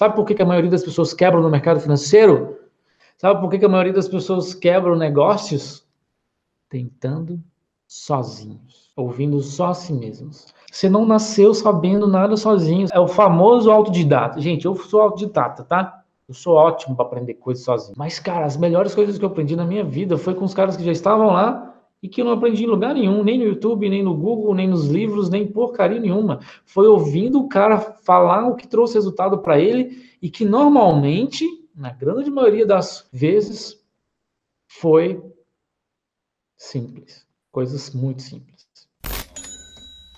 [0.00, 2.58] Sabe por que, que a maioria das pessoas quebram no mercado financeiro?
[3.18, 5.86] Sabe por que, que a maioria das pessoas quebram negócios?
[6.70, 7.38] Tentando
[7.86, 10.46] sozinhos, ouvindo só a si mesmos.
[10.72, 12.88] Você não nasceu sabendo nada sozinho.
[12.90, 14.40] É o famoso autodidata.
[14.40, 16.02] Gente, eu sou autodidata, tá?
[16.26, 17.92] Eu sou ótimo para aprender coisas sozinho.
[17.98, 20.78] Mas, cara, as melhores coisas que eu aprendi na minha vida foi com os caras
[20.78, 21.69] que já estavam lá
[22.02, 24.68] e que eu não aprendi em lugar nenhum, nem no YouTube, nem no Google, nem
[24.68, 26.40] nos livros, nem porcaria nenhuma.
[26.64, 31.90] Foi ouvindo o cara falar o que trouxe resultado para ele e que normalmente, na
[31.90, 33.78] grande maioria das vezes,
[34.66, 35.22] foi
[36.56, 37.26] simples.
[37.50, 38.66] Coisas muito simples.